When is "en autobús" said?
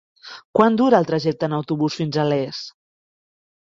1.51-2.01